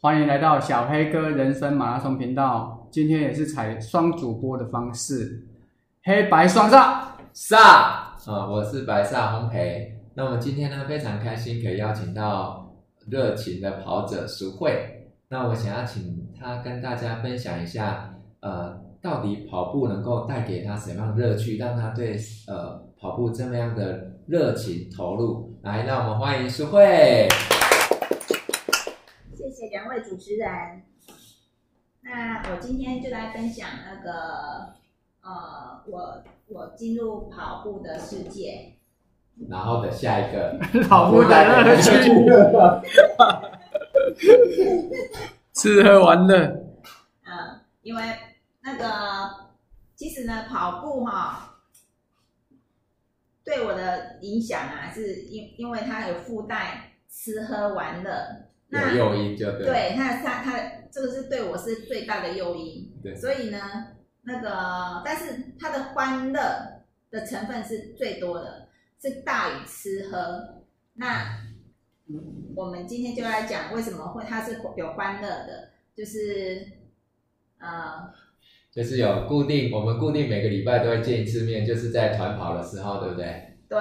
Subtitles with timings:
[0.00, 2.86] 欢迎来到小黑哥人生马拉松频道。
[2.88, 5.44] 今天也是采双主播的方式，
[6.04, 7.02] 黑白双煞
[7.34, 9.88] 煞啊、我是白煞烘焙。
[10.14, 12.72] 那我们今天呢，非常开心可以邀请到
[13.08, 14.72] 热情的跑者淑慧。
[15.28, 25.58] 那我想要请他跟大家分享一下，呃，到底跑步能够带给他什么样的乐趣，让他对呃跑步这么样的热情投入。
[25.62, 27.26] 来，让我们欢迎淑慧。
[29.58, 30.46] 谢谢两位主持人。
[32.02, 34.74] 那我今天就来分享那个
[35.20, 38.76] 呃，我我进入跑步的世界。
[39.50, 40.56] 然后的下一个
[40.88, 41.90] 跑步的乐趣，
[45.52, 46.36] 吃喝玩乐。
[47.26, 48.02] 嗯，因为
[48.60, 49.48] 那个
[49.96, 51.56] 其实呢，跑步哈，
[53.42, 58.44] 对我的影响啊，是因因为它有附带吃喝玩乐。
[58.68, 59.66] 那有诱因就对。
[59.66, 60.58] 对，那他他
[60.90, 62.92] 这个是对我是最大的诱因。
[63.02, 63.14] 对。
[63.14, 63.58] 所以呢，
[64.22, 68.66] 那个但是他的欢乐的成分是最多的。
[69.00, 71.38] 是大于吃喝，那
[72.56, 76.66] 我们今天就来讲为什么会它是有欢乐的，就是
[77.60, 78.12] 呃，
[78.72, 83.56] 就是有固定，我们固定每个礼拜都会见一次面，就是在团跑的时候，对不对？
[83.68, 83.78] 对，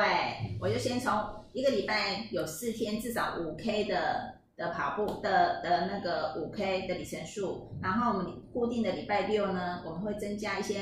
[0.62, 1.12] 我就先从
[1.52, 10.82] 一个礼拜有四天至少五 K 的的跑步的的那个五 K 的里程数，然后我们固定的礼拜六呢，我们会增加一些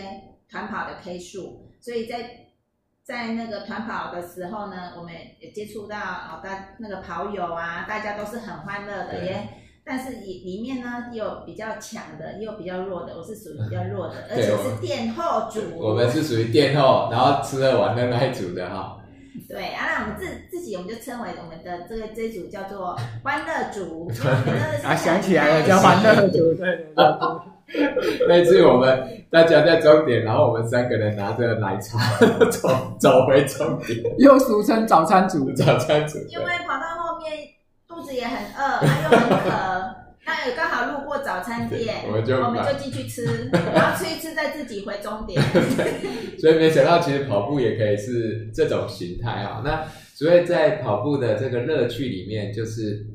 [0.49, 2.41] 团跑的 K 数，所以在。
[3.05, 9.47] 在那个团跑的时候呢，我们也接触到哦，大那个跑友啊，大家都是很欢乐的耶。
[9.85, 13.15] 但是里里面呢，有比较强的，也有比较弱的。
[13.15, 15.61] 我是属于比较弱的， 而且是殿后组。
[15.77, 18.99] 我们是属于殿后，然后吃喝玩乐那一组的哈。
[19.49, 24.09] 对啊，那我们自自己我们就称为我们的这个这一组叫做欢乐组。
[24.83, 26.95] 啊，想起来了，叫欢乐组，对对对。
[28.29, 31.97] 那次我们大家在终点，然后我们三个人拿着奶茶
[32.51, 32.69] 走
[32.99, 35.51] 走回终点，又俗称早餐组。
[35.53, 37.31] 早餐组，因为跑到后面
[37.87, 39.95] 肚子也很饿，又很渴，
[40.25, 45.41] 那有刚好路过早餐店，我们就我们就进去吃，然后吃一吃再自己回终点。
[46.39, 49.61] 所以没想到其实跑步也可以是这种形态啊。
[49.63, 53.05] 那所以在跑步的这个乐趣里面，就是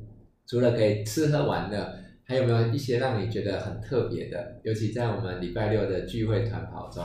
[0.47, 1.97] 除了可以吃喝玩乐。
[2.23, 4.61] 还有没有一些让你觉得很特别的？
[4.63, 7.03] 尤其在我们礼拜六的聚会团跑中，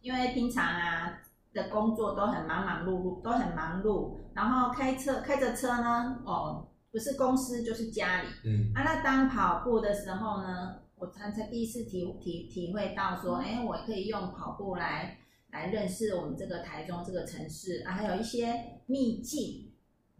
[0.00, 1.20] 因为平常啊
[1.54, 8.72] 的工作都很忙忙碌碌，都很忙碌，然后开车开着车呢，哦，不是公司就是家里，嗯。
[8.74, 15.18] 啊，那当跑步的时候呢，我才才第一次体体体会到说，哎，我可以用跑步来
[15.50, 17.82] 来认识我们这个台中这个城市。
[17.86, 18.54] 啊，还有一些
[18.86, 19.72] 秘境，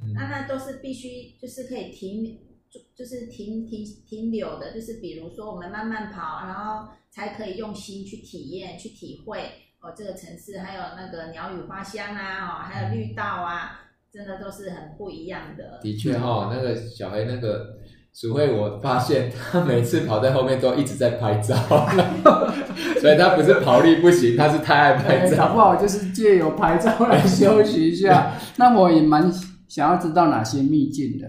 [0.02, 2.38] 嗯、啊，那都是必须就是可以停。
[2.70, 10.56] 就就是停停停留的，就是比如说我们慢慢跑，然后才可以用心去体验、去体会哦，这个城市。
[10.60, 15.78] 还有那个鸟语花香啊，哦，还有绿道啊，真的都是很不一样的。
[15.82, 17.76] 的确哈、哦，那个小黑那个
[18.12, 21.54] 淑慧，我发现他每次跑在后面都一直在拍照，
[23.00, 25.76] 所以他不是跑力不行，他是太爱拍照，好不好？
[25.76, 28.32] 就是借由拍照来休息一下。
[28.58, 29.32] 那我也蛮
[29.68, 31.28] 想要知道哪些秘境的。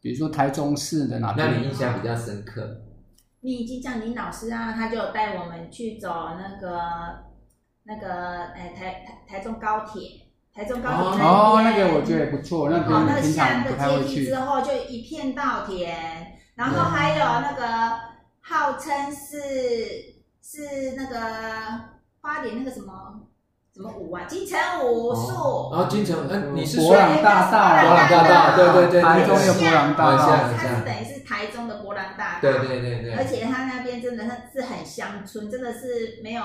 [0.00, 1.50] 比如说台中市的哪边？
[1.50, 2.82] 那你印象比较深刻？
[3.40, 6.08] 秘境像林老师啊，他就带我们去走
[6.38, 6.78] 那个
[7.84, 10.02] 那个哎台台台中高铁，
[10.54, 12.94] 台中高铁那哦，那个我觉得也不错，那个。
[12.94, 17.98] 哦，那个下那个阶梯之后就一片稻田，然后还有那个
[18.40, 19.40] 号称是
[20.42, 21.16] 是那个
[22.20, 22.92] 花莲那个什么。
[23.74, 24.22] 什么舞啊？
[24.28, 24.56] 金城
[24.86, 25.70] 武术。
[25.72, 32.38] 然后金城，嗯，你是博朗大道，博朗大道，对对对，台中有博朗大道，它是等于是台中的博朗大道。
[32.40, 33.14] 对对对对。
[33.14, 36.44] 而且它那边真的是很乡村，真的是没有，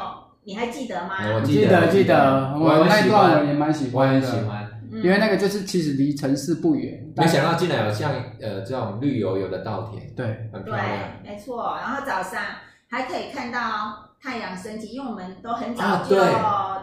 [0.49, 1.15] 你还记得吗？
[1.35, 7.05] 我记得记得，我那段我也蛮喜欢，我很喜欢，因为那个就是其实离城市不远。
[7.15, 8.11] 没想到竟然有像
[8.41, 10.88] 呃这种绿油油的稻田，对，很漂亮。
[11.23, 11.77] 对，没错。
[11.79, 12.41] 然后早上
[12.89, 14.09] 还可以看到。
[14.21, 16.18] 太阳升起，因为我们都很早就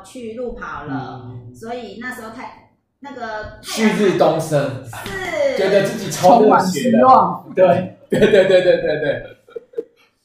[0.02, 2.70] 去路跑了，所以那时候太
[3.00, 7.46] 那个旭日东升，是觉得自己充满希望。
[7.54, 9.26] 对对对对对对对，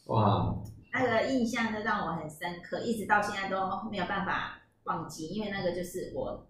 [0.06, 0.56] 哇！
[0.94, 3.58] 那个印象就让我很深刻，一直到现在都
[3.90, 6.48] 没有办法忘记，因为那个就是我，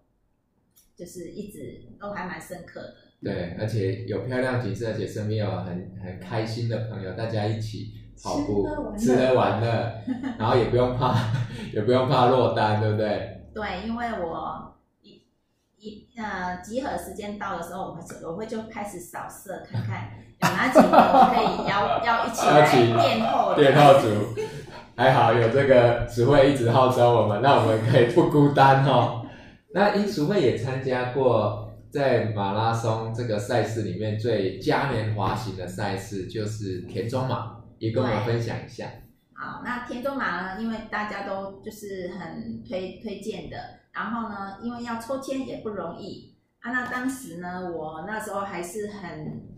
[0.96, 2.94] 就是一直都还蛮深刻的。
[3.22, 7.98] 对，而且有漂亮景色，而且身边有很很开心的朋友，大家一起。
[8.22, 9.92] 跑步，吃喝玩乐，
[10.38, 11.12] 然后也不用怕，
[11.74, 13.48] 也不用怕落单，对不对？
[13.52, 14.72] 对，因为我
[15.82, 22.70] 一一呃集合时间到的时候，我会我会就开始扫射，看看有哪几个可以邀 邀起来
[23.02, 24.06] 殿后殿后组，
[24.96, 29.26] 还好有这个词汇一直号召我们，那我们可以不孤单哦。
[29.74, 38.86] 那因淑慧也参加过在马拉松这个赛事里面最嘉年华型的赛事，就是田中马，也跟我们分享一下。
[39.42, 46.70] 好，那田中马呢，因为大家都就是很推推荐的，然后呢，因为要抽签也不容易啊。
[46.70, 49.50] 那当时呢，我那时候还是很。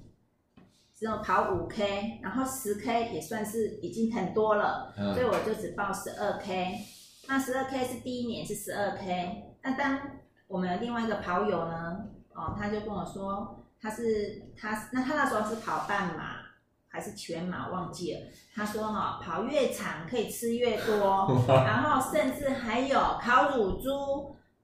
[0.97, 6.79] 只有跑五 K，然后十 K 也算是已经很多了，嗯、所以我就只报十二 K。
[7.27, 9.57] 那十二 K 是第一年是十二 K。
[9.65, 9.99] 那当
[10.47, 11.99] 我们另外一个跑友呢，
[12.33, 16.37] 哦，他就跟我说，他是他那他那时候是跑半马
[16.94, 18.20] 还是全马忘记了。
[18.55, 23.91] 他说哈、哦，跑越长可以吃越多， 然后甚至还有烤乳猪。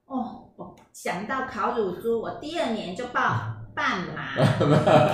[0.06, 3.20] 哦，我想到烤乳猪，我第二年就报
[3.74, 4.36] 半马。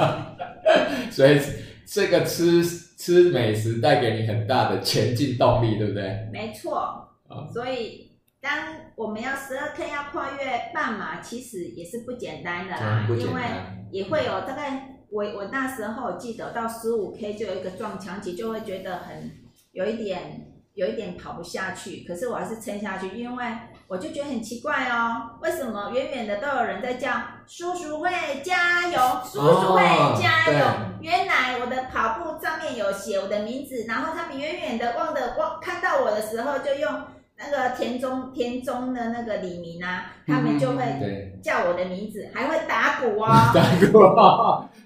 [1.11, 1.41] 所以
[1.87, 6.29] 这个吃吃美食带给你很大的前进动力，对不对？
[6.31, 7.03] 没错。
[7.51, 8.13] 所以
[8.43, 8.53] 当
[8.95, 13.43] 我们要十二 K 要跨越半马，其实也是不简单的啦，因为
[13.91, 19.31] 也会有大概我我那时候记得到十五 K 就有一个撞墙期，就会觉得很
[19.73, 23.45] 有一点有一点跑不下去，可是我还是撑下去，因为。
[23.89, 28.11] 我就觉得很奇怪哦，为什么远远的都有人在叫叔叔会
[28.43, 29.81] 加油，叔叔会
[30.21, 30.59] 加油？
[30.59, 37.03] 哦、原来我的跑步上面有写我的名字，然后他们远远的望的望看到我的时候，就用
[37.39, 44.69] 那个田中田中的那个李明啊，他们就会叫我的名字，嗯、还会打鼓哦， 打鼓、哦，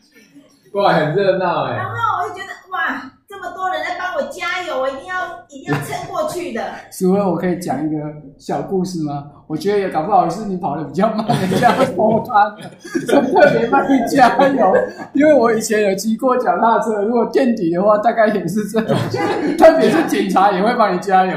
[0.73, 1.77] 哇，很热闹哎。
[1.77, 3.10] 然后我就觉得哇。
[4.31, 6.63] 加油，我一定要一定要撑过去的。
[6.91, 7.97] 淑惠，我可以讲一个
[8.39, 9.31] 小故事吗？
[9.47, 12.71] 我觉得也搞不好是你跑的比较慢，人家会偷他的，
[13.07, 13.21] 特
[13.59, 14.73] 别帮你加油。
[15.13, 18.97] 因为我以前有骑过脚踏车，如果垫底的话，大概也是这种。
[19.59, 21.33] 特别是警察也会帮你加油，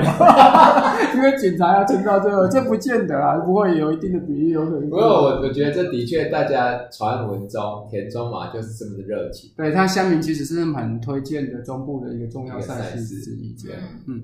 [1.16, 4.90] 因为警察要撑到最后，这不见得啊，不会有一定的比例有可能。
[4.90, 9.52] 不过我我觉得这的确，大家传闻中田中马就是这么的热情。
[9.58, 11.84] 对，他乡民其实是很推荐的中。
[11.84, 14.24] 部的一个重要赛事之一，这样，嗯，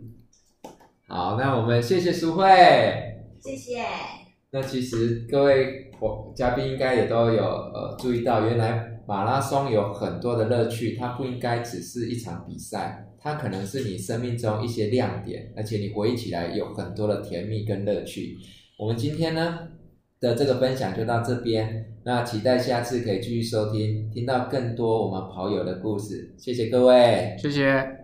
[1.08, 2.46] 好，那我们谢谢苏慧，
[3.40, 3.84] 谢谢。
[4.52, 18.38] 那其实各位我嘉宾应该也都有呃注意到，原来马拉松有很多的乐趣，它不应该只是一场比赛，它可能是你生命中一些亮点，而且你回忆起来有很多的甜蜜跟乐趣。
[18.78, 19.68] 我们今天呢
[20.20, 21.86] 的这个分享就到这边。
[22.06, 26.34] 那期待下次可以继续收听，听到更多我们跑友的故事。
[26.40, 27.99] 谢谢各位，谢谢。